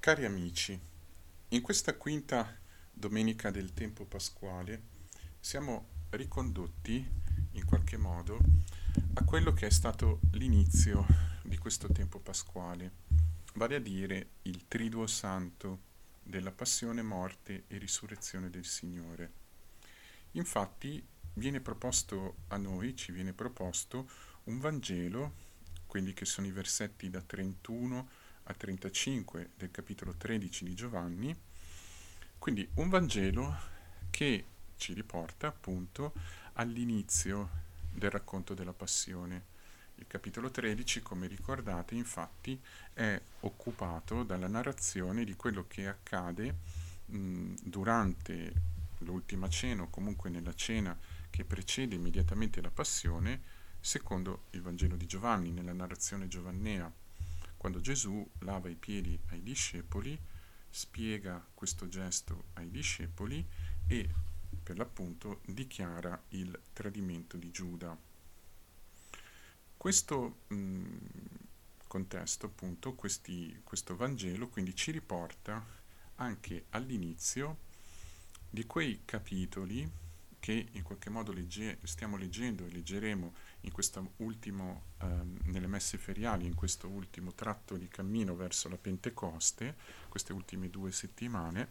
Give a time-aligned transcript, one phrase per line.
[0.00, 0.80] Cari amici,
[1.48, 2.58] in questa quinta
[2.90, 4.84] domenica del tempo pasquale
[5.38, 7.06] siamo ricondotti
[7.50, 8.38] in qualche modo
[9.12, 11.06] a quello che è stato l'inizio
[11.42, 12.92] di questo tempo pasquale,
[13.56, 15.80] vale a dire il triduo santo
[16.22, 19.32] della passione, morte e risurrezione del Signore.
[20.30, 24.08] Infatti viene proposto a noi, ci viene proposto
[24.44, 25.34] un Vangelo,
[25.84, 28.19] quelli che sono i versetti da 31
[28.50, 31.36] a 35 del capitolo 13 di Giovanni,
[32.38, 33.56] quindi un Vangelo
[34.10, 34.44] che
[34.76, 36.12] ci riporta appunto
[36.54, 37.48] all'inizio
[37.92, 39.58] del racconto della passione.
[39.96, 42.60] Il capitolo 13, come ricordate, infatti
[42.92, 46.56] è occupato dalla narrazione di quello che accade
[47.06, 48.52] mh, durante
[48.98, 53.40] l'ultima cena o comunque nella cena che precede immediatamente la passione,
[53.78, 56.90] secondo il Vangelo di Giovanni, nella narrazione giovannea
[57.60, 60.18] quando Gesù lava i piedi ai discepoli,
[60.70, 63.46] spiega questo gesto ai discepoli
[63.86, 64.08] e
[64.62, 67.94] per l'appunto dichiara il tradimento di Giuda.
[69.76, 70.84] Questo mh,
[71.86, 75.62] contesto, appunto, questi, questo Vangelo quindi ci riporta
[76.14, 77.58] anche all'inizio
[78.48, 79.86] di quei capitoli
[80.38, 83.34] che in qualche modo legge, stiamo leggendo e leggeremo
[84.18, 89.76] ultimo, ehm, nelle messe feriali, in questo ultimo tratto di cammino verso la Pentecoste,
[90.08, 91.68] queste ultime due settimane,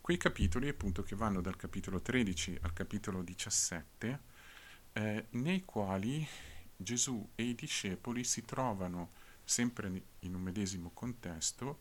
[0.00, 4.20] quei capitoli appunto che vanno dal capitolo 13 al capitolo 17,
[4.94, 6.26] eh, nei quali
[6.76, 9.10] Gesù e i discepoli si trovano
[9.44, 11.80] sempre in un medesimo contesto,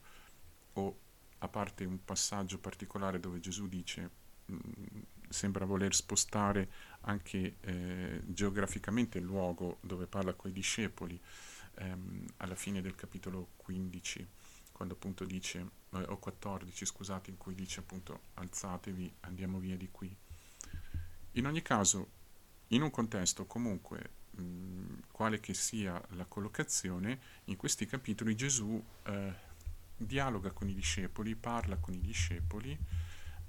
[0.74, 1.00] o
[1.40, 4.10] a parte un passaggio particolare dove Gesù dice
[4.52, 4.58] mm,
[5.32, 6.70] sembra voler spostare
[7.02, 11.20] anche eh, geograficamente il luogo dove parla con i discepoli
[11.76, 14.28] ehm, alla fine del capitolo 15
[14.72, 15.60] quando appunto dice
[15.92, 20.16] eh, o 14 scusate in cui dice appunto alzatevi andiamo via di qui
[21.34, 22.20] in ogni caso
[22.68, 29.50] in un contesto comunque mh, quale che sia la collocazione in questi capitoli Gesù eh,
[29.96, 32.78] dialoga con i discepoli parla con i discepoli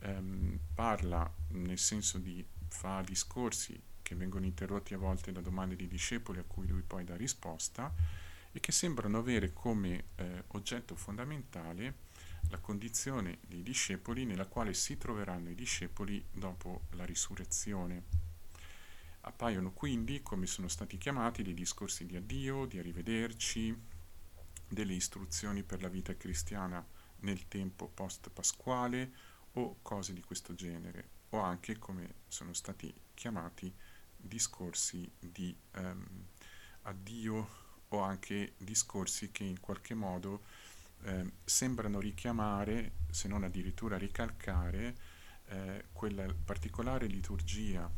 [0.03, 5.87] ehm, parla nel senso di fa discorsi che vengono interrotti a volte da domande di
[5.87, 7.93] discepoli a cui lui poi dà risposta
[8.51, 12.11] e che sembrano avere come eh, oggetto fondamentale
[12.51, 18.03] la condizione dei discepoli nella quale si troveranno i discepoli dopo la risurrezione.
[19.23, 23.75] Appaiono quindi, come sono stati chiamati, dei discorsi di addio, di arrivederci,
[24.69, 26.85] delle istruzioni per la vita cristiana
[27.21, 29.13] nel tempo post-pasquale,
[29.55, 33.73] o cose di questo genere, o anche, come sono stati chiamati,
[34.17, 36.27] discorsi di um,
[36.83, 40.43] addio o anche discorsi che in qualche modo
[41.03, 44.97] eh, sembrano richiamare, se non addirittura ricalcare,
[45.47, 47.91] eh, quella particolare liturgia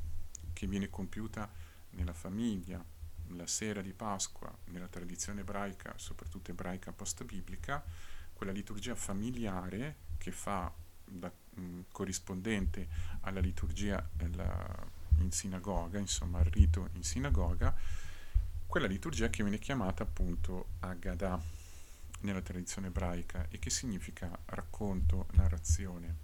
[0.52, 1.48] che viene compiuta
[1.90, 2.84] nella famiglia,
[3.28, 7.82] la sera di Pasqua, nella tradizione ebraica, soprattutto ebraica post-biblica,
[8.32, 10.72] quella liturgia familiare che fa
[11.04, 11.30] da
[11.90, 12.88] corrispondente
[13.20, 14.86] alla liturgia la,
[15.18, 17.74] in sinagoga, insomma al rito in sinagoga,
[18.66, 21.40] quella liturgia che viene chiamata appunto Agadah
[22.20, 26.16] nella tradizione ebraica e che significa racconto, narrazione,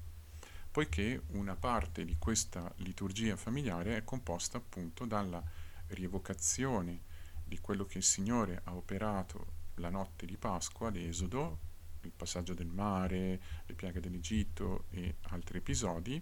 [0.70, 5.42] poiché una parte di questa liturgia familiare è composta appunto dalla
[5.88, 7.02] rievocazione
[7.44, 11.58] di quello che il Signore ha operato la notte di Pasqua, l'Esodo,
[12.02, 16.20] il passaggio del mare, le piaghe dell'Egitto e altri episodi,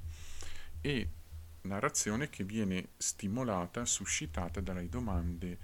[0.81, 1.11] e
[1.63, 5.59] narrazione che viene stimolata, suscitata dalle domande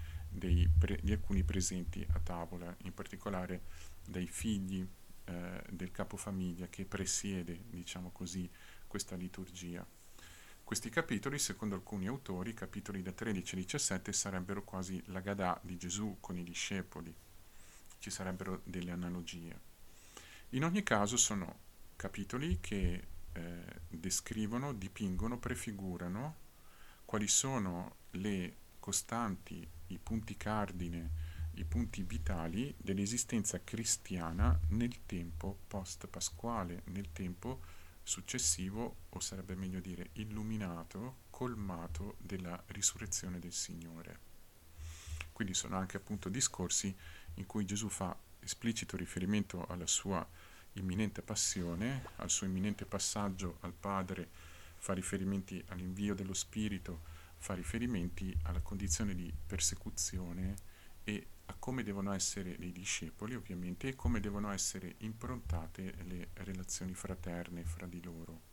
[0.79, 3.63] pre- di alcuni presenti a tavola, in particolare
[4.05, 4.87] dai figli
[5.25, 8.51] eh, del capofamiglia che presiede, diciamo così,
[8.87, 9.87] questa liturgia.
[10.63, 15.77] Questi capitoli, secondo alcuni autori, capitoli da 13 a 17, sarebbero quasi la Gadà di
[15.77, 17.15] Gesù con i discepoli.
[17.99, 19.74] Ci sarebbero delle analogie.
[20.55, 21.59] In ogni caso sono
[21.97, 26.37] capitoli che eh, descrivono, dipingono, prefigurano
[27.05, 31.11] quali sono le costanti, i punti cardine,
[31.55, 37.61] i punti vitali dell'esistenza cristiana nel tempo post-pasquale, nel tempo
[38.05, 44.19] successivo, o sarebbe meglio dire illuminato, colmato della risurrezione del Signore.
[45.33, 46.97] Quindi sono anche appunto discorsi
[47.35, 50.25] in cui Gesù fa esplicito riferimento alla sua
[50.75, 54.29] imminente passione, al suo imminente passaggio al Padre,
[54.77, 57.01] fa riferimenti all'invio dello Spirito,
[57.39, 60.55] fa riferimenti alla condizione di persecuzione
[61.05, 66.95] e a come devono essere dei discepoli, ovviamente, e come devono essere improntate le relazioni
[66.95, 68.53] fraterne fra di loro.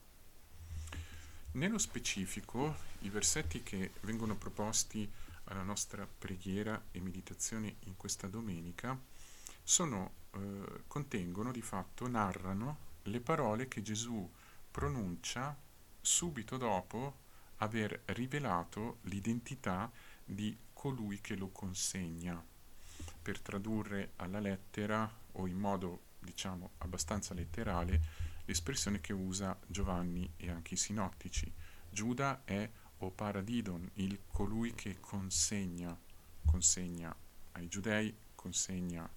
[1.53, 5.09] Nello specifico, i versetti che vengono proposti
[5.45, 8.97] alla nostra preghiera e meditazione in questa domenica
[9.63, 14.29] sono, eh, contengono di fatto, narrano le parole che Gesù
[14.69, 15.55] pronuncia
[15.99, 17.17] subito dopo
[17.57, 19.91] aver rivelato l'identità
[20.23, 22.43] di colui che lo consegna.
[23.21, 30.49] Per tradurre alla lettera o in modo diciamo abbastanza letterale l'espressione che usa Giovanni e
[30.49, 31.51] anche i sinottici.
[31.89, 32.69] Giuda è
[32.99, 35.97] o paradidon, il colui che consegna,
[36.45, 37.15] consegna
[37.53, 39.07] ai giudei, consegna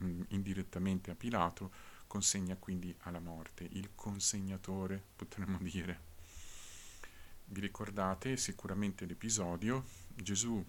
[0.00, 1.70] mh, indirettamente a Pilato,
[2.06, 6.08] consegna quindi alla morte, il consegnatore potremmo dire.
[7.44, 10.64] Vi ricordate sicuramente l'episodio, Gesù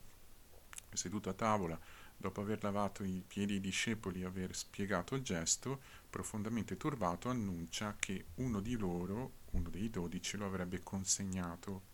[0.93, 1.79] seduto a tavola,
[2.17, 7.95] dopo aver lavato i piedi ai discepoli e aver spiegato il gesto, profondamente turbato annuncia
[7.97, 11.89] che uno di loro, uno dei dodici, lo avrebbe consegnato.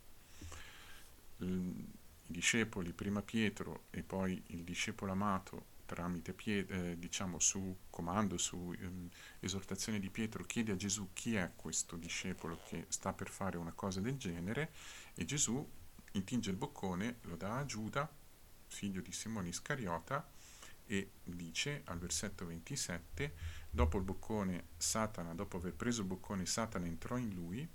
[1.38, 1.86] I
[2.26, 8.76] discepoli, prima Pietro e poi il discepolo amato, tramite Pietro, eh, diciamo su comando, su
[8.78, 13.58] eh, esortazione di Pietro, chiede a Gesù chi è questo discepolo che sta per fare
[13.58, 14.72] una cosa del genere
[15.16, 15.68] e Gesù
[16.12, 18.08] intinge il boccone, lo dà a Giuda,
[18.68, 20.30] figlio di Simone Iscariota,
[20.86, 23.34] e dice al versetto 27,
[23.70, 27.68] dopo il boccone Satana, dopo aver preso il boccone Satana entrò in lui,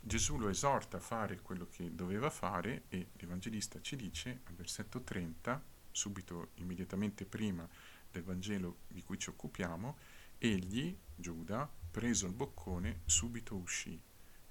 [0.00, 5.02] Gesù lo esorta a fare quello che doveva fare e l'Evangelista ci dice al versetto
[5.02, 5.62] 30,
[5.98, 7.68] subito immediatamente prima
[8.08, 9.96] del Vangelo di cui ci occupiamo,
[10.38, 14.00] egli, Giuda, preso il boccone, subito uscì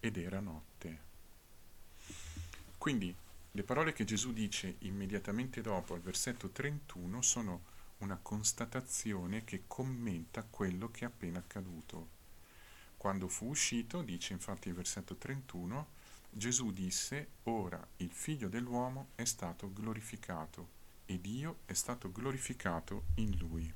[0.01, 1.05] ed era notte.
[2.77, 3.15] Quindi
[3.51, 10.43] le parole che Gesù dice immediatamente dopo al versetto 31 sono una constatazione che commenta
[10.43, 12.15] quello che è appena accaduto.
[12.97, 15.95] Quando fu uscito, dice infatti il versetto 31,
[16.29, 20.75] Gesù disse, ora il figlio dell'uomo è stato glorificato
[21.07, 23.74] e Dio è stato glorificato in lui.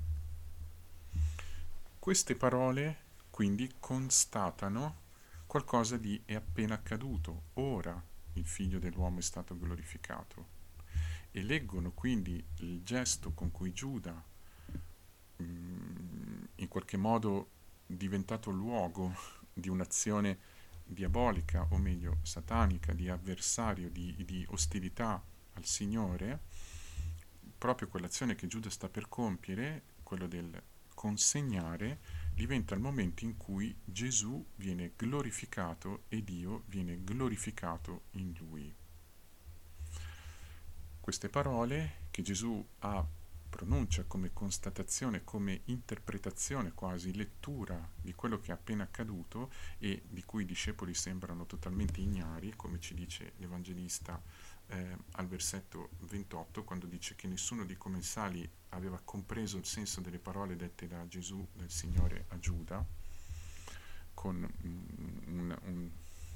[1.97, 4.99] Queste parole quindi constatano
[5.47, 8.01] qualcosa di è appena accaduto, ora
[8.33, 10.59] il figlio dell'uomo è stato glorificato.
[11.31, 14.23] E leggono quindi il gesto con cui Giuda,
[15.41, 17.49] mm, in qualche modo
[17.85, 19.13] diventato luogo
[19.53, 20.37] di un'azione
[20.83, 25.23] diabolica, o meglio satanica, di avversario, di, di ostilità
[25.53, 26.41] al Signore,
[27.61, 30.59] proprio quell'azione che Giuda sta per compiere, quello del
[30.95, 31.99] consegnare,
[32.33, 38.73] diventa il momento in cui Gesù viene glorificato e Dio viene glorificato in lui.
[40.99, 43.05] Queste parole che Gesù ha
[43.47, 50.23] pronuncia come constatazione, come interpretazione quasi, lettura di quello che è appena accaduto e di
[50.23, 54.19] cui i discepoli sembrano totalmente ignari, come ci dice l'Evangelista
[54.71, 60.19] eh, al versetto 28, quando dice che nessuno dei commensali aveva compreso il senso delle
[60.19, 62.83] parole dette da Gesù, del Signore a Giuda,
[64.13, 65.89] con un, un,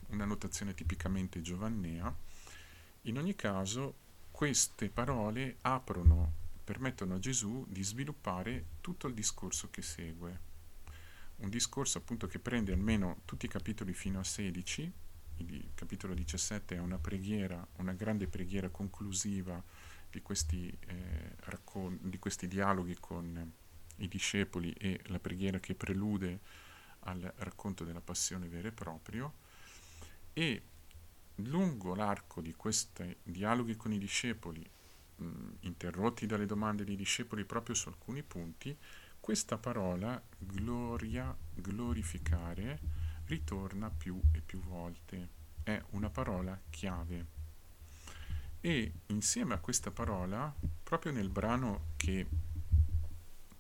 [0.07, 2.13] una notazione tipicamente giovannea.
[3.03, 3.95] In ogni caso,
[4.31, 10.53] queste parole aprono, permettono a Gesù di sviluppare tutto il discorso che segue.
[11.37, 14.91] Un discorso appunto che prende almeno tutti i capitoli fino a 16,
[15.37, 19.61] il capitolo 17 è una preghiera, una grande preghiera conclusiva
[20.09, 23.53] di questi, eh, raccon- di questi dialoghi con
[23.97, 26.39] i discepoli e la preghiera che prelude
[27.01, 29.33] al racconto della passione vera e proprio
[30.33, 30.61] e
[31.35, 34.67] lungo l'arco di questi dialoghi con i discepoli
[35.15, 35.25] mh,
[35.61, 38.75] interrotti dalle domande dei discepoli proprio su alcuni punti
[39.19, 42.79] questa parola gloria, glorificare
[43.25, 45.29] ritorna più e più volte
[45.63, 47.35] è una parola chiave
[48.65, 50.51] e insieme a questa parola,
[50.81, 52.25] proprio nel brano che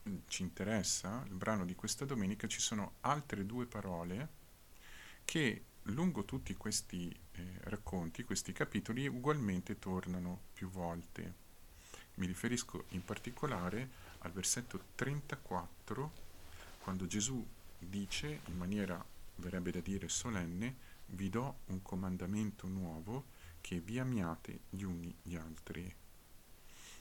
[0.09, 4.29] mm, ci interessa, il brano di questa domenica, ci sono altre due parole
[5.23, 11.33] che lungo tutti questi eh, racconti, questi capitoli, ugualmente tornano più volte.
[12.15, 13.87] Mi riferisco in particolare
[14.19, 16.11] al versetto 34,
[16.79, 17.45] quando Gesù
[17.77, 20.75] dice in maniera, verrebbe da dire, solenne,
[21.07, 23.25] vi do un comandamento nuovo,
[23.61, 25.93] che vi amiate gli uni gli altri.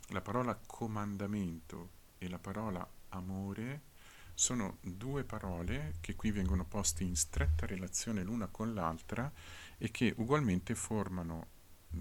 [0.09, 3.93] La parola comandamento e la parola amore
[4.35, 9.31] sono due parole che qui vengono poste in stretta relazione l'una con l'altra
[9.79, 11.47] e che ugualmente formano,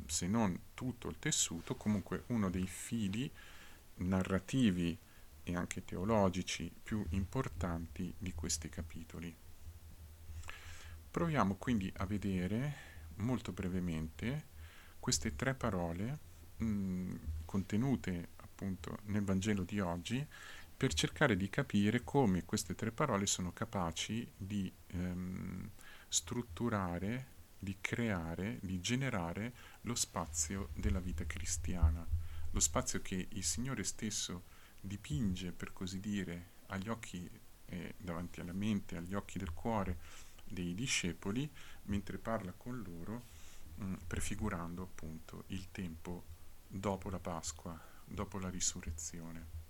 [0.07, 3.31] se non tutto il tessuto, comunque uno dei fili
[3.95, 4.97] narrativi
[5.43, 9.35] e anche teologici più importanti di questi capitoli.
[11.13, 12.73] Proviamo quindi a vedere
[13.17, 14.47] molto brevemente
[14.99, 16.17] queste tre parole
[16.57, 17.15] mh,
[17.45, 20.25] contenute appunto nel Vangelo di oggi
[20.75, 25.69] per cercare di capire come queste tre parole sono capaci di ehm,
[26.07, 27.27] strutturare,
[27.59, 32.03] di creare, di generare lo spazio della vita cristiana,
[32.49, 34.45] lo spazio che il Signore stesso
[34.81, 37.29] dipinge, per così dire, agli occhi
[37.65, 39.97] e davanti alla mente, agli occhi del cuore
[40.53, 41.49] dei discepoli,
[41.83, 43.23] mentre parla con loro,
[43.75, 46.23] mh, prefigurando appunto il tempo
[46.67, 49.61] dopo la Pasqua, dopo la risurrezione.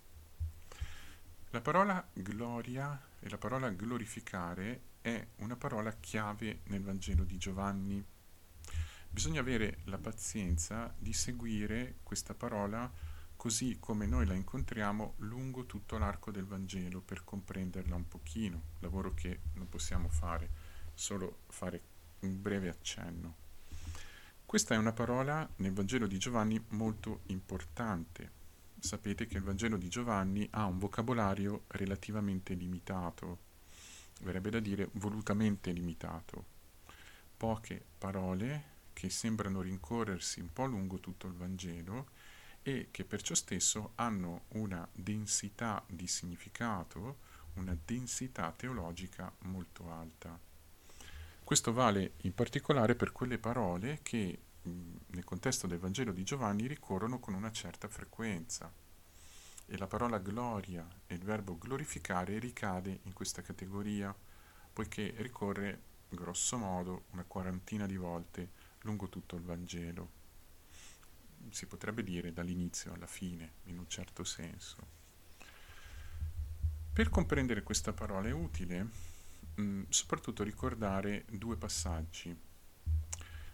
[1.50, 8.04] La parola gloria e la parola glorificare è una parola chiave nel Vangelo di Giovanni.
[9.10, 12.92] Bisogna avere la pazienza di seguire questa parola
[13.36, 19.13] così come noi la incontriamo lungo tutto l'arco del Vangelo per comprenderla un pochino, lavoro
[19.13, 20.50] che non possiamo fare,
[20.94, 21.82] solo fare
[22.20, 23.36] un breve accenno.
[24.46, 28.42] Questa è una parola nel Vangelo di Giovanni molto importante
[28.84, 33.40] sapete che il Vangelo di Giovanni ha un vocabolario relativamente limitato,
[34.22, 36.46] verrebbe da dire volutamente limitato.
[37.38, 42.10] Poche parole che sembrano rincorrersi un po' lungo tutto il Vangelo
[42.62, 47.20] e che perciò stesso hanno una densità di significato,
[47.54, 50.38] una densità teologica molto alta.
[51.44, 57.20] Questo vale in particolare per quelle parole che nel contesto del Vangelo di Giovanni ricorrono
[57.20, 58.72] con una certa frequenza
[59.66, 64.16] e la parola gloria e il verbo glorificare ricade in questa categoria
[64.72, 68.52] poiché ricorre grosso modo una quarantina di volte
[68.84, 70.22] lungo tutto il Vangelo.
[71.50, 74.78] Si potrebbe dire dall'inizio alla fine, in un certo senso.
[76.94, 79.12] Per comprendere questa parola è utile
[79.56, 82.36] mh, soprattutto ricordare due passaggi.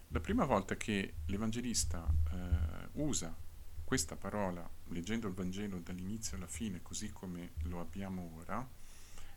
[0.09, 3.35] La prima volta che l'Evangelista eh, usa
[3.83, 8.67] questa parola, leggendo il Vangelo dall'inizio alla fine, così come lo abbiamo ora,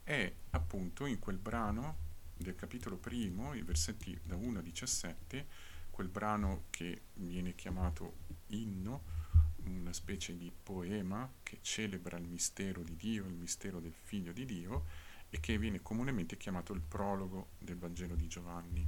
[0.02, 5.46] è appunto in quel brano del capitolo primo, i versetti da 1 a 17,
[5.90, 8.16] quel brano che viene chiamato
[8.48, 9.20] inno,
[9.64, 14.44] una specie di poema che celebra il mistero di Dio, il mistero del Figlio di
[14.44, 14.84] Dio,
[15.34, 18.86] e che viene comunemente chiamato il prologo del Vangelo di Giovanni.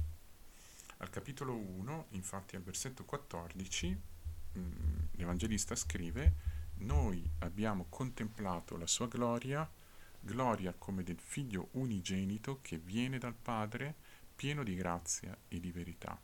[0.97, 3.99] Al capitolo 1, infatti al versetto 14,
[4.55, 6.33] mm, l'Evangelista scrive,
[6.75, 9.67] noi abbiamo contemplato la sua gloria,
[10.19, 13.95] gloria come del figlio unigenito che viene dal Padre,
[14.35, 16.15] pieno di grazia e di verità.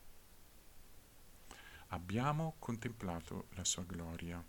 [1.88, 4.42] Abbiamo contemplato la sua gloria.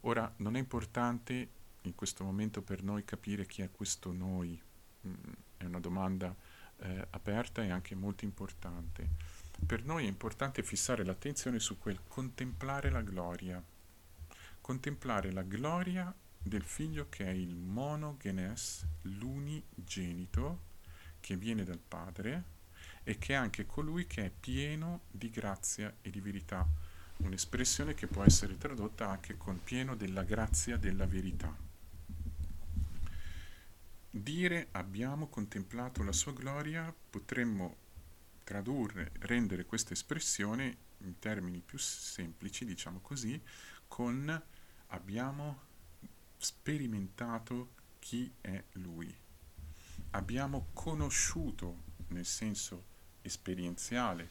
[0.00, 1.50] Ora, non è importante
[1.88, 4.60] in questo momento per noi capire chi è questo noi,
[5.06, 5.14] mm,
[5.58, 6.34] è una domanda
[6.78, 9.08] eh, aperta e anche molto importante.
[9.64, 13.62] Per noi è importante fissare l'attenzione su quel contemplare la gloria,
[14.60, 20.60] contemplare la gloria del figlio che è il monogenes, l'unigenito,
[21.20, 22.54] che viene dal Padre
[23.02, 26.66] e che è anche colui che è pieno di grazia e di verità,
[27.18, 31.65] un'espressione che può essere tradotta anche con pieno della grazia della verità.
[34.16, 37.76] Dire abbiamo contemplato la sua gloria potremmo
[38.44, 43.38] tradurre, rendere questa espressione in termini più semplici, diciamo così,
[43.86, 44.42] con
[44.86, 45.60] abbiamo
[46.38, 49.14] sperimentato chi è lui.
[50.12, 52.84] Abbiamo conosciuto nel senso
[53.20, 54.30] esperienziale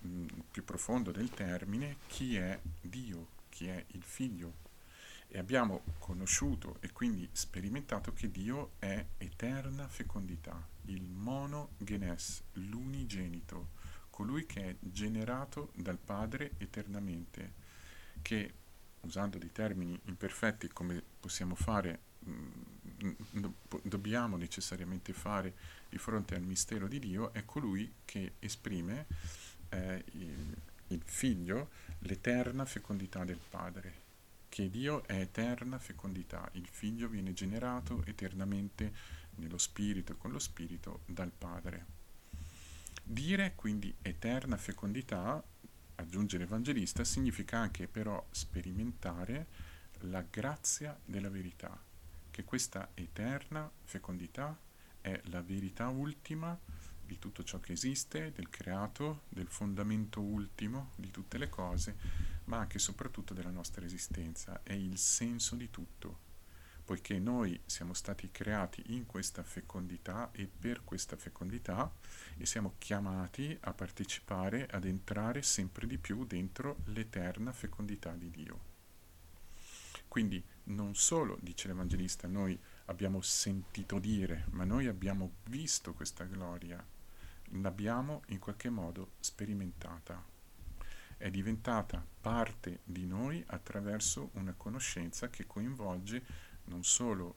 [0.00, 4.69] mh, mm, più profondo del termine chi è Dio, chi è il figlio
[5.32, 13.70] e abbiamo conosciuto e quindi sperimentato che Dio è eterna fecondità, il monogenes, l'unigenito,
[14.10, 17.52] colui che è generato dal Padre eternamente,
[18.22, 18.54] che
[19.02, 23.44] usando dei termini imperfetti come possiamo fare, mm,
[23.82, 25.54] dobbiamo necessariamente fare
[25.88, 29.06] di fronte al mistero di Dio, è colui che esprime
[29.68, 30.56] eh, il,
[30.88, 31.70] il figlio,
[32.00, 34.08] l'eterna fecondità del Padre
[34.50, 38.92] che Dio è eterna fecondità, il figlio viene generato eternamente
[39.36, 41.86] nello spirito e con lo spirito dal Padre.
[43.02, 45.42] Dire quindi eterna fecondità,
[45.94, 49.46] aggiunge l'Evangelista, significa anche però sperimentare
[50.00, 51.80] la grazia della verità,
[52.30, 54.58] che questa eterna fecondità
[55.00, 56.58] è la verità ultima
[57.06, 61.96] di tutto ciò che esiste, del creato, del fondamento ultimo di tutte le cose,
[62.50, 66.18] ma anche e soprattutto della nostra esistenza, è il senso di tutto,
[66.84, 71.92] poiché noi siamo stati creati in questa fecondità e per questa fecondità
[72.36, 78.68] e siamo chiamati a partecipare, ad entrare sempre di più dentro l'eterna fecondità di Dio.
[80.08, 86.84] Quindi non solo, dice l'Evangelista, noi abbiamo sentito dire, ma noi abbiamo visto questa gloria,
[87.50, 90.38] l'abbiamo in qualche modo sperimentata.
[91.20, 96.22] È diventata parte di noi attraverso una conoscenza che coinvolge
[96.64, 97.34] non solo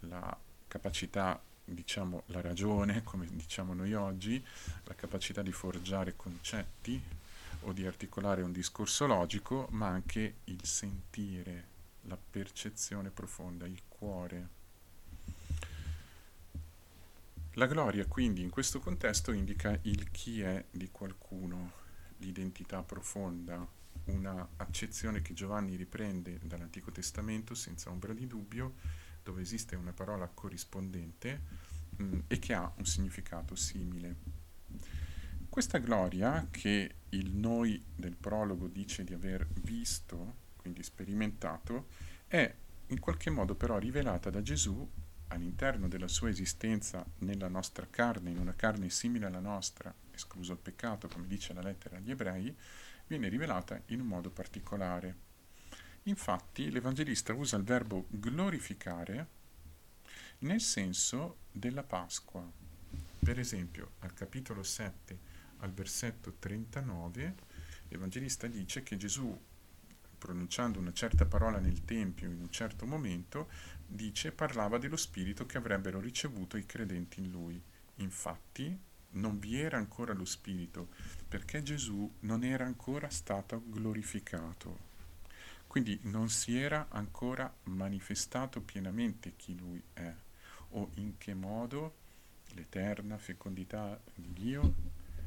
[0.00, 0.38] la
[0.68, 4.44] capacità, diciamo, la ragione, come diciamo noi oggi,
[4.84, 7.02] la capacità di forgiare concetti
[7.62, 11.64] o di articolare un discorso logico, ma anche il sentire,
[12.02, 14.48] la percezione profonda, il cuore.
[17.54, 21.83] La gloria quindi in questo contesto indica il chi è di qualcuno,
[22.24, 23.66] l'identità profonda,
[24.06, 28.74] una accezione che Giovanni riprende dall'Antico Testamento senza ombra di dubbio,
[29.22, 31.40] dove esiste una parola corrispondente
[31.96, 34.16] mh, mm, e che ha un significato simile.
[35.48, 41.88] Questa gloria che il noi del prologo dice di aver visto quindi sperimentato,
[42.26, 42.52] è
[42.88, 44.88] in qualche modo però rivelata da Gesù
[45.34, 50.58] all'interno della sua esistenza nella nostra carne, in una carne simile alla nostra, escluso il
[50.58, 52.56] peccato, come dice la lettera agli ebrei,
[53.06, 55.32] viene rivelata in un modo particolare.
[56.04, 59.28] Infatti l'Evangelista usa il verbo glorificare
[60.38, 62.50] nel senso della Pasqua.
[63.18, 65.18] Per esempio, al capitolo 7,
[65.58, 67.34] al versetto 39,
[67.88, 69.38] l'Evangelista dice che Gesù
[70.24, 73.50] pronunciando una certa parola nel Tempio in un certo momento,
[73.86, 77.62] dice parlava dello Spirito che avrebbero ricevuto i credenti in lui.
[77.96, 78.74] Infatti
[79.10, 80.88] non vi era ancora lo Spirito,
[81.28, 84.92] perché Gesù non era ancora stato glorificato.
[85.66, 90.10] Quindi non si era ancora manifestato pienamente chi lui è,
[90.70, 91.96] o in che modo
[92.54, 94.74] l'eterna fecondità di Dio,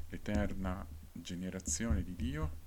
[0.09, 2.65] l'eterna generazione di Dio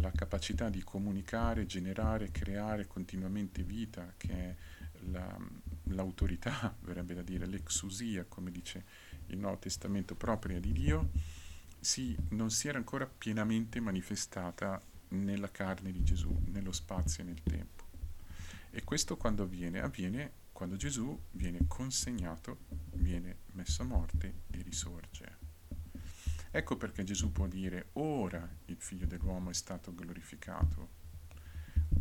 [0.00, 4.54] la capacità di comunicare, generare, creare continuamente vita, che è
[5.10, 5.36] la,
[5.84, 8.84] l'autorità, verrebbe da dire, l'exusia, come dice
[9.26, 11.10] il Nuovo Testamento propria di Dio,
[11.80, 17.42] si, non si era ancora pienamente manifestata nella carne di Gesù, nello spazio e nel
[17.42, 17.84] tempo.
[18.70, 19.80] E questo quando avviene?
[19.80, 22.58] Avviene quando Gesù viene consegnato,
[22.94, 25.43] viene messo a morte e risorge.
[26.56, 30.88] Ecco perché Gesù può dire ora il figlio dell'uomo è stato glorificato.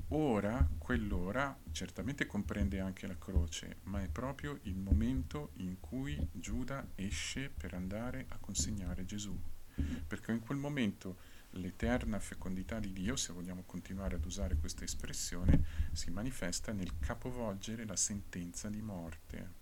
[0.10, 6.88] Ora, quell'ora, certamente comprende anche la croce, ma è proprio il momento in cui Giuda
[6.94, 9.36] esce per andare a consegnare Gesù.
[10.06, 11.18] Perché in quel momento
[11.54, 15.64] l'eterna fecondità di Dio, se vogliamo continuare ad usare questa espressione,
[15.94, 19.62] si manifesta nel capovolgere la sentenza di morte.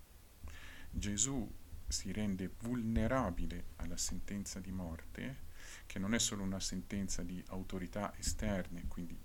[0.90, 1.50] Gesù
[1.92, 5.50] si rende vulnerabile alla sentenza di morte,
[5.86, 9.16] che non è solo una sentenza di autorità esterne, quindi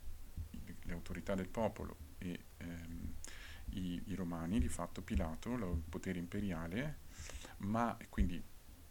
[0.83, 3.13] le autorità del popolo e ehm,
[3.71, 6.99] i, i, romani, di fatto Pilato, il potere imperiale,
[7.59, 8.41] ma quindi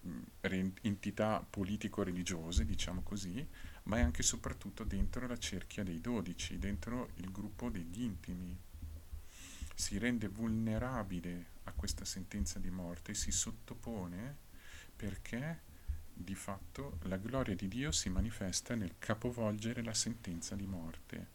[0.01, 3.47] mh, entità politico-religiose, diciamo così,
[3.85, 8.59] ma è anche e soprattutto dentro la cerchia dei dodici, dentro il gruppo degli intimi.
[9.79, 14.35] Si rende vulnerabile a questa sentenza di morte si sottopone
[14.97, 15.61] perché
[16.15, 21.27] di fatto la gloria di Dio si manifesta nel capovolgere la sentenza di morte,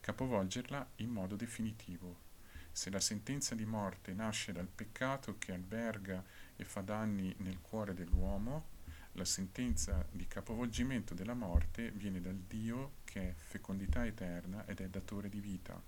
[0.00, 2.28] capovolgerla in modo definitivo.
[2.72, 6.24] Se la sentenza di morte nasce dal peccato che alberga
[6.56, 8.78] e fa danni nel cuore dell'uomo,
[9.12, 14.88] la sentenza di capovolgimento della morte viene dal Dio che è fecondità eterna ed è
[14.88, 15.80] datore di vita,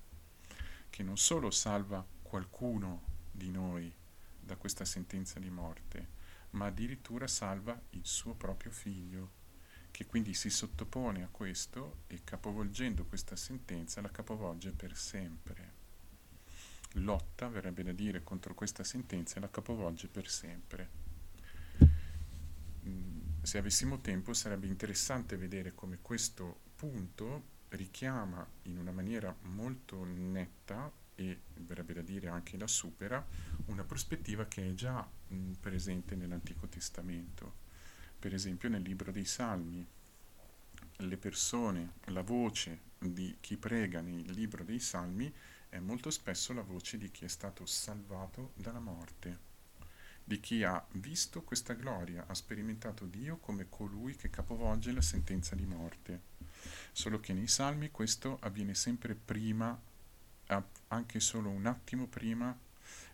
[0.92, 3.00] che non solo salva qualcuno
[3.30, 3.90] di noi
[4.38, 9.30] da questa sentenza di morte, ma addirittura salva il suo proprio figlio,
[9.90, 15.80] che quindi si sottopone a questo e capovolgendo questa sentenza la capovolge per sempre.
[16.96, 20.90] Lotta, verrebbe da dire, contro questa sentenza e la capovolge per sempre.
[22.86, 30.04] Mm, se avessimo tempo sarebbe interessante vedere come questo punto richiama in una maniera molto
[30.04, 33.24] netta e verrebbe da dire anche la supera,
[33.66, 37.60] una prospettiva che è già mh, presente nell'Antico Testamento.
[38.18, 39.86] Per esempio nel libro dei Salmi,
[40.96, 45.32] le persone, la voce di chi prega nel libro dei Salmi
[45.68, 49.50] è molto spesso la voce di chi è stato salvato dalla morte.
[50.24, 55.54] di chi ha visto questa gloria, ha sperimentato Dio come colui che capovolge la sentenza
[55.54, 56.20] di morte.
[56.92, 59.78] Solo che nei salmi questo avviene sempre prima,
[60.88, 62.56] anche solo un attimo prima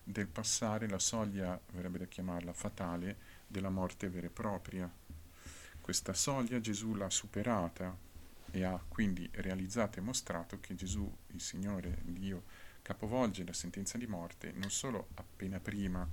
[0.03, 4.91] del passare la soglia, verrebbe da chiamarla fatale, della morte vera e propria.
[5.79, 7.95] Questa soglia Gesù l'ha superata
[8.51, 12.43] e ha quindi realizzato e mostrato che Gesù, il Signore, Dio,
[12.81, 16.07] capovolge la sentenza di morte non solo appena prima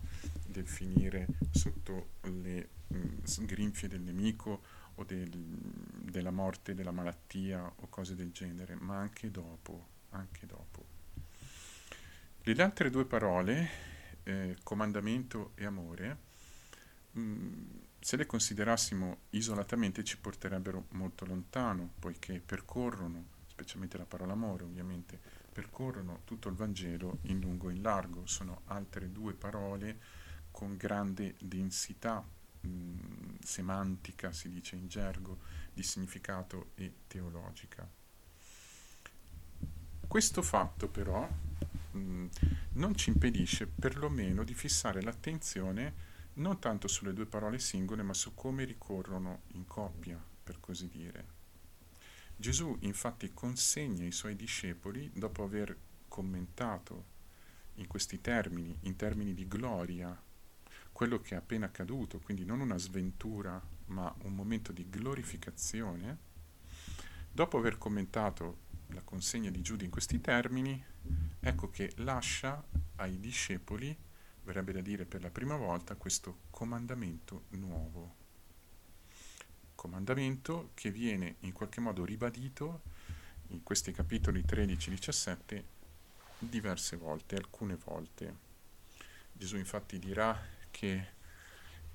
[0.47, 4.63] del finire sotto le mh, mm, grinfie del nemico
[4.97, 10.85] o del, della morte, della malattia o cose del genere, ma anche dopo, anche dopo.
[12.43, 13.69] Le altre due parole,
[14.23, 16.19] eh, comandamento e amore,
[17.13, 17.65] mh, mm,
[17.99, 25.19] se le considerassimo isolatamente ci porterebbero molto lontano, poiché percorrono, specialmente la parola amore ovviamente,
[25.53, 29.99] percorrono tutto il Vangelo in lungo e in largo, sono altre due parole
[30.51, 32.25] con grande densità
[32.67, 35.39] mh, mm, semantica, si dice in gergo,
[35.73, 37.89] di significato e teologica.
[40.07, 41.29] Questo fatto però
[41.93, 42.27] mh, mm,
[42.73, 48.35] non ci impedisce perlomeno di fissare l'attenzione non tanto sulle due parole singole, ma su
[48.35, 51.35] come ricorrono in coppia, per così dire.
[52.37, 55.77] Gesù infatti consegna ai suoi discepoli, dopo aver
[56.09, 57.15] commentato
[57.75, 60.19] in questi termini, in termini di gloria,
[60.97, 66.17] quello che è appena accaduto, quindi non una sventura, ma un momento di glorificazione,
[67.31, 70.83] dopo aver commentato la consegna di Giuda in questi termini,
[71.39, 73.95] ecco che lascia ai discepoli,
[74.45, 78.15] verrebbe da dire per la prima volta, questo comandamento nuovo
[79.75, 82.81] comandamento che viene in qualche modo ribadito
[83.49, 85.63] in questi capitoli 13-17
[86.39, 88.45] diverse volte, alcune volte.
[89.35, 91.07] Gesù infatti dirà che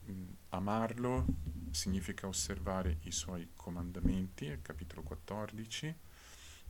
[0.06, 1.26] mh, amarlo
[1.70, 5.96] significa osservare i suoi comandamenti, capitolo 14,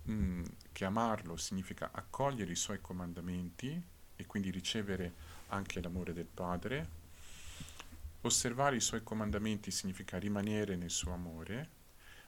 [0.04, 0.44] mh,
[0.74, 3.82] che amarlo significa accogliere i suoi comandamenti
[4.18, 5.14] e quindi ricevere
[5.48, 7.00] anche l'amore del Padre,
[8.24, 11.70] Osservare i suoi comandamenti significa rimanere nel suo amore,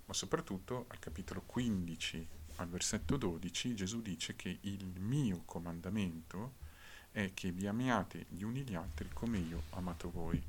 [0.05, 6.53] ma soprattutto al capitolo 15, al versetto 12, Gesù dice che il mio comandamento
[7.13, 10.43] è che vi amiate gli uni gli altri come io amato voi.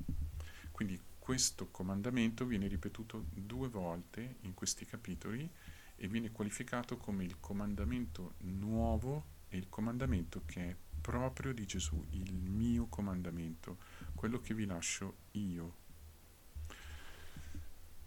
[0.72, 5.48] Quindi questo comandamento viene ripetuto due volte in questi capitoli
[5.94, 12.03] e viene qualificato come il comandamento nuovo e il comandamento che è proprio di Gesù,
[12.12, 13.77] il mio comandamento,
[14.14, 15.83] quello che vi lascio io.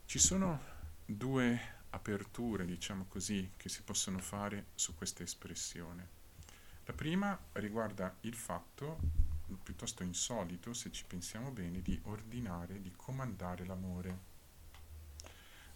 [0.06, 0.60] Ci sono
[1.06, 1.60] due
[1.92, 6.17] aperture, diciamo così, che si possono fare su questa espressione.
[6.88, 8.98] La prima riguarda il fatto,
[9.62, 14.18] piuttosto insolito, se ci pensiamo bene, di ordinare, di comandare l'amore.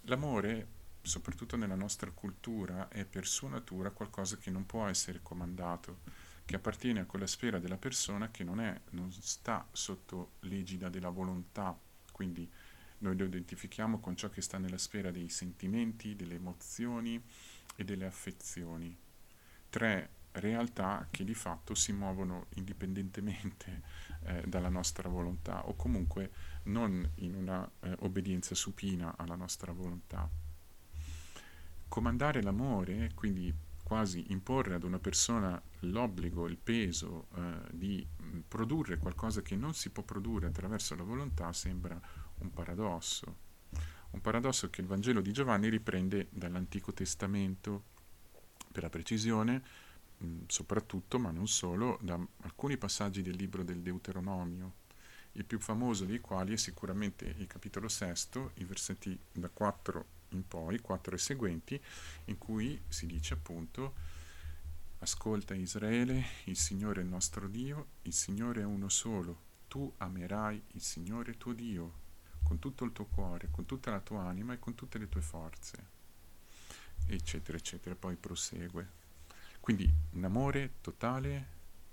[0.03, 0.67] L'amore,
[1.01, 5.99] soprattutto nella nostra cultura, è per sua natura qualcosa che non può essere comandato
[6.45, 11.09] che appartiene a quella sfera della persona che non, è, non sta sotto l'egida della
[11.09, 11.77] volontà,
[12.13, 12.49] quindi
[12.99, 17.21] noi lo identifichiamo con ciò che sta nella sfera dei sentimenti, delle emozioni
[17.75, 18.97] e delle affezioni.
[19.69, 23.81] Tre realtà che di fatto si muovono indipendentemente
[24.23, 26.31] eh, dalla nostra volontà o comunque
[26.63, 30.29] non in una eh, obbedienza supina alla nostra volontà.
[31.87, 37.41] Comandare l'amore, quindi quasi imporre ad una persona l'obbligo, il peso eh,
[37.71, 41.99] di mm, produrre qualcosa che non si può produrre attraverso la volontà sembra
[42.37, 43.49] un paradosso.
[44.11, 47.83] Un paradosso che il Vangelo di Giovanni riprende dall'Antico Testamento,
[48.71, 49.61] per la precisione,
[50.47, 54.79] soprattutto, ma non solo, da alcuni passaggi del libro del Deuteronomio,
[55.33, 60.47] il più famoso dei quali è sicuramente il capitolo sesto, i versetti da 4 in
[60.47, 61.81] poi, 4 e seguenti,
[62.25, 63.93] in cui si dice appunto
[64.99, 70.61] Ascolta Israele, il Signore è il nostro Dio, il Signore è uno solo, tu amerai
[70.73, 71.99] il Signore tuo Dio
[72.43, 75.21] con tutto il tuo cuore, con tutta la tua anima e con tutte le tue
[75.21, 75.87] forze,
[77.07, 79.00] eccetera, eccetera, poi prosegue.
[79.61, 81.47] Quindi un amore totale,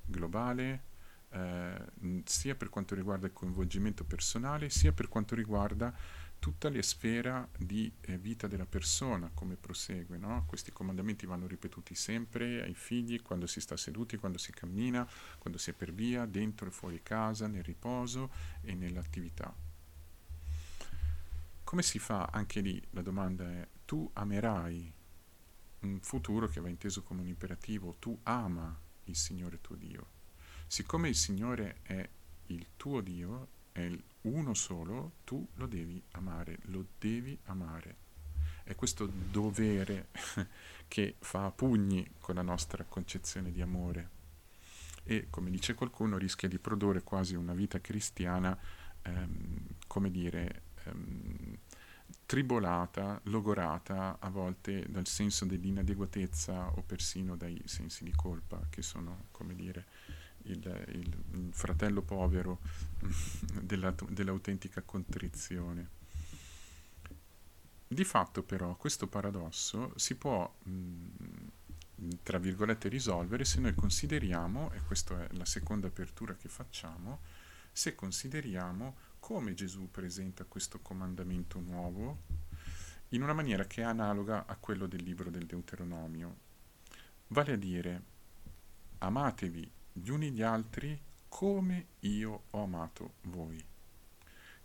[0.05, 0.83] globale,
[1.31, 5.95] eh, sia per quanto riguarda il coinvolgimento personale, sia per quanto riguarda
[6.39, 10.17] tutta la sfera di eh, vita della persona, come prosegue.
[10.17, 10.45] No?
[10.47, 15.07] Questi comandamenti vanno ripetuti sempre ai figli, quando si sta seduti, quando si cammina,
[15.39, 18.31] quando si è per via, dentro e fuori casa, nel riposo
[18.63, 19.55] e nell'attività.
[21.65, 22.31] Come si fa?
[22.33, 24.91] Anche lì la domanda è, tu amerai
[25.81, 30.17] un futuro che va inteso come un imperativo, tu ama il Signore tuo Dio.
[30.67, 32.09] Siccome il Signore è
[32.47, 33.91] il tuo Dio, è
[34.23, 38.07] uno solo, tu lo devi amare, lo devi amare.
[38.65, 40.09] È questo dovere
[40.89, 44.17] che fa pugni con la nostra concezione di amore
[45.11, 48.57] e, come dice qualcuno, rischia di produrre quasi una vita cristiana,
[49.01, 51.57] ehm, come dire, ehm,
[52.29, 59.29] tribolata, logorata a volte dal senso dell'inadeguatezza o persino dai sensi di colpa, che sono,
[59.31, 59.87] come dire,
[60.43, 62.59] il, il, fratello povero
[63.63, 65.89] della, dell'autentica contrizione.
[67.89, 71.07] Di fatto però questo paradosso si può, mh,
[72.23, 77.21] tra virgolette, risolvere se noi consideriamo, e questa è la seconda apertura che facciamo,
[77.73, 82.19] se consideriamo come Gesù presenta questo comandamento nuovo
[83.11, 86.37] in una maniera che è analoga a quello del libro del Deuteronomio.
[87.29, 88.03] Vale a dire,
[88.99, 93.63] amatevi gli uni gli altri come io ho amato voi.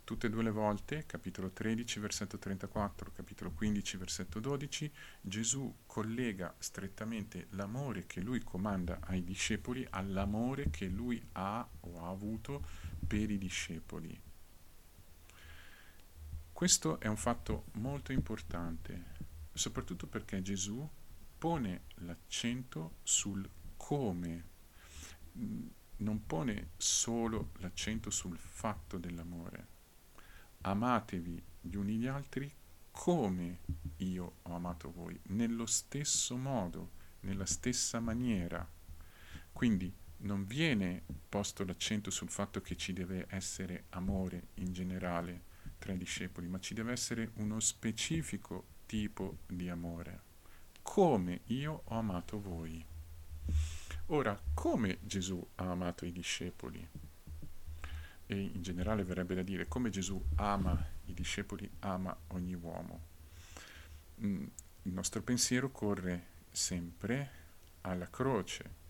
[0.04, 6.54] Tutte e due le volte, capitolo 13, versetto 34, capitolo 15, versetto 12, Gesù collega
[6.58, 12.66] strettamente l'amore che lui comanda ai discepoli all'amore che lui ha o ha avuto
[13.08, 14.32] per i discepoli.
[16.54, 19.16] Questo è un fatto molto importante,
[19.52, 20.88] soprattutto perché Gesù
[21.38, 24.48] pone l'accento sul come,
[25.98, 29.68] non pone solo l'accento sul fatto dell'amore.
[30.62, 32.50] Amatevi gli uni gli altri
[32.92, 33.60] come
[33.98, 38.66] io ho amato voi, nello stesso modo, nella stessa maniera.
[39.52, 45.52] Quindi non viene posto l'accento sul fatto che ci deve essere amore in generale
[45.84, 50.22] tra i discepoli, ma ci deve essere uno specifico tipo di amore,
[50.82, 52.84] come io ho amato voi.
[54.08, 56.88] Ora, come Gesù ha amato i discepoli?
[58.26, 63.02] e in generale verrebbe da dire come Gesù ama i discepoli, ama ogni uomo.
[64.24, 64.46] Mm,
[64.84, 67.42] il nostro pensiero corre sempre
[67.82, 68.82] alla croce,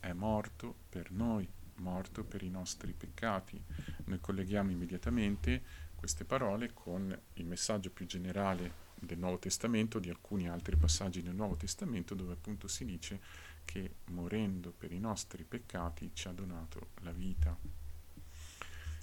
[0.00, 3.62] è morto per noi, morto per i nostri peccati.
[4.04, 5.62] Noi colleghiamo immediatamente
[6.04, 11.34] queste parole con il messaggio più generale del Nuovo Testamento, di alcuni altri passaggi del
[11.34, 13.20] Nuovo Testamento, dove appunto si dice
[13.64, 17.56] che morendo per i nostri peccati ci ha donato la vita.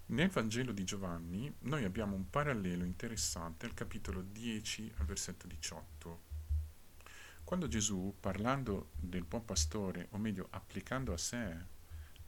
[0.05, 6.21] Nel Vangelo di Giovanni noi abbiamo un parallelo interessante al capitolo 10 al versetto 18.
[7.43, 11.65] Quando Gesù, parlando del buon pastore, o meglio applicando a sé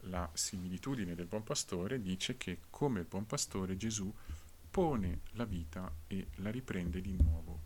[0.06, 4.12] la similitudine del buon pastore, dice che come il buon pastore Gesù
[4.74, 7.60] pone la vita e la riprende di nuovo.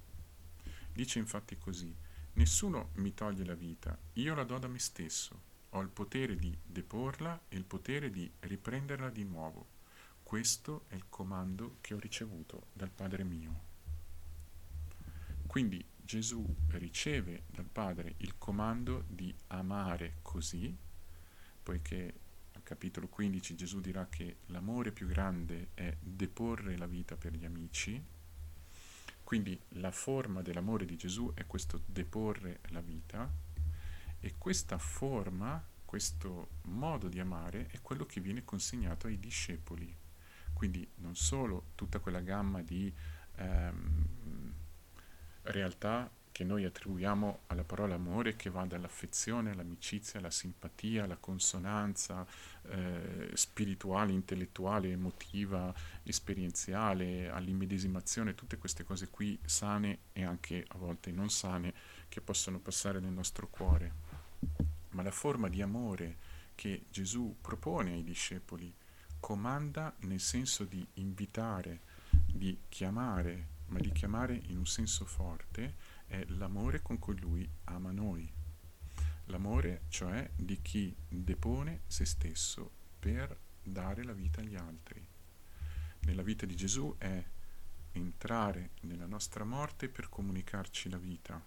[0.91, 1.95] Dice infatti così,
[2.33, 6.53] nessuno mi toglie la vita, io la do da me stesso, ho il potere di
[6.61, 9.67] deporla e il potere di riprenderla di nuovo.
[10.21, 13.61] Questo è il comando che ho ricevuto dal Padre mio.
[15.45, 20.75] Quindi Gesù riceve dal Padre il comando di amare così,
[21.63, 22.13] poiché
[22.57, 27.45] al capitolo 15 Gesù dirà che l'amore più grande è deporre la vita per gli
[27.45, 28.03] amici,
[29.23, 33.31] quindi la forma dell'amore di Gesù è questo deporre la vita
[34.19, 39.95] e questa forma, questo modo di amare è quello che viene consegnato ai discepoli.
[40.51, 42.91] Quindi non solo tutta quella gamma di
[43.35, 44.53] ehm,
[45.43, 52.23] realtà che noi attribuiamo alla parola amore che va dall'affezione all'amicizia, alla simpatia, alla consonanza
[52.61, 55.73] eh, spirituale, intellettuale, emotiva,
[56.03, 61.73] esperienziale, all'immedesimazione, tutte queste cose qui sane e anche a volte non sane
[62.07, 63.91] che possono passare nel nostro cuore.
[64.91, 66.17] Ma la forma di amore
[66.53, 68.71] che Gesù propone ai discepoli
[69.19, 71.79] comanda nel senso di invitare,
[72.27, 77.91] di chiamare, ma di chiamare in un senso forte, è l'amore con cui lui ama
[77.91, 78.31] noi.
[79.25, 85.05] L'amore, cioè, di chi depone se stesso per dare la vita agli altri.
[86.01, 87.23] Nella vita di Gesù è
[87.91, 91.43] entrare nella nostra morte per comunicarci la vita,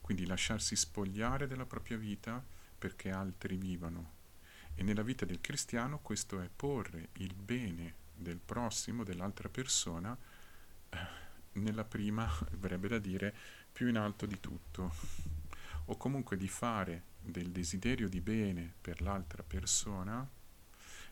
[0.00, 2.44] quindi lasciarsi spogliare della propria vita
[2.76, 4.18] perché altri vivano
[4.80, 10.16] e nella vita del cristiano questo è porre il bene del prossimo, dell'altra persona,
[10.88, 10.96] eh,
[11.52, 13.34] nella prima, verrebbe da dire,
[13.80, 14.92] più in alto di tutto.
[15.86, 20.28] O comunque di fare del desiderio di bene per l'altra persona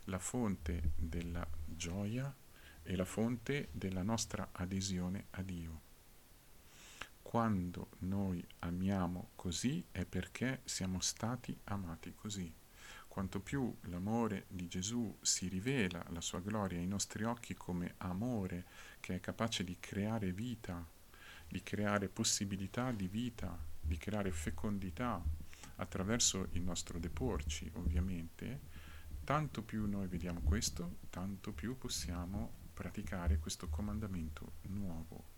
[0.05, 2.31] la fonte della gioia
[2.83, 5.81] e la fonte della nostra adesione a Dio.
[7.23, 12.55] Quando noi amiamo così è perché siamo stati amati così
[13.19, 18.65] quanto più l'amore di Gesù si rivela, la sua gloria ai nostri occhi come amore
[19.01, 20.87] che è capace di creare vita,
[21.49, 25.23] di creare possibilità di vita, di creare fecondità
[25.77, 28.61] attraverso il nostro deporci, ovviamente,
[29.25, 35.37] tanto più noi vediamo questo, tanto più possiamo praticare questo comandamento nuovo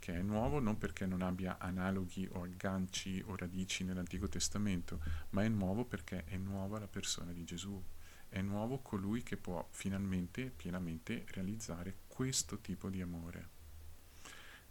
[0.00, 4.98] che è nuovo non perché non abbia analoghi o agganci o radici nell'Antico Testamento,
[5.30, 7.80] ma è nuovo perché è nuova la persona di Gesù,
[8.28, 13.48] è nuovo colui che può finalmente, pienamente realizzare questo tipo di amore.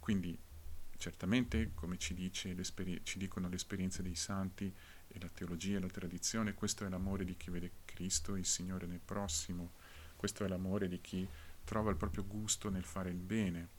[0.00, 0.36] Quindi
[1.00, 2.54] certamente, come ci, dice
[3.02, 4.72] ci dicono le esperienze dei santi
[5.08, 8.86] e la teologia e la tradizione, questo è l'amore di chi vede Cristo, il Signore
[8.86, 9.72] nel prossimo,
[10.14, 11.26] questo è l'amore di chi
[11.64, 13.78] trova il proprio gusto nel fare il bene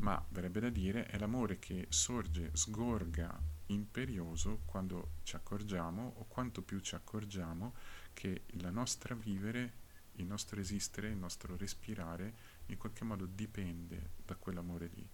[0.00, 6.62] ma verrebbe da dire è l'amore che sorge, sgorga imperioso quando ci accorgiamo o quanto
[6.62, 7.74] più ci accorgiamo
[8.12, 9.72] che la nostra vivere,
[10.12, 12.34] il nostro esistere, il nostro respirare
[12.66, 15.08] in qualche modo dipende da quell'amore lì.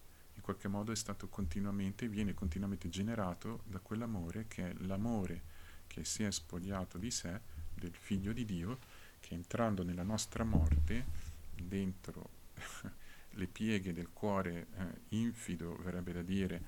[0.46, 5.42] Qualche modo è stato continuamente, viene continuamente generato da quell'amore che è l'amore
[5.88, 7.40] che si è spogliato di sé,
[7.74, 8.78] del figlio di Dio,
[9.18, 11.04] che entrando nella nostra morte,
[11.52, 12.30] dentro
[13.30, 16.62] le pieghe del cuore eh, infido, verrebbe da dire,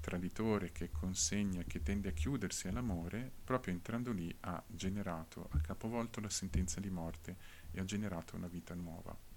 [0.00, 6.20] traditore che consegna, che tende a chiudersi all'amore, proprio entrando lì ha generato, ha capovolto
[6.20, 7.36] la sentenza di morte
[7.70, 9.31] e ha generato una vita nuova.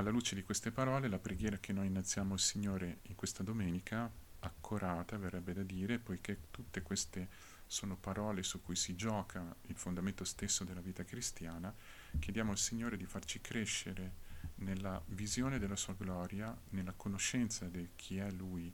[0.00, 4.10] Alla luce di queste parole, la preghiera che noi innalziamo al Signore in questa domenica,
[4.38, 7.28] accorata, verrebbe da dire, poiché tutte queste
[7.66, 11.70] sono parole su cui si gioca il fondamento stesso della vita cristiana,
[12.18, 14.12] chiediamo al Signore di farci crescere
[14.54, 18.72] nella visione della sua gloria, nella conoscenza di chi è Lui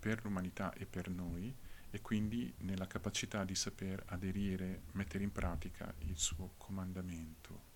[0.00, 1.54] per l'umanità e per noi
[1.88, 7.73] e quindi nella capacità di saper aderire, mettere in pratica il suo comandamento.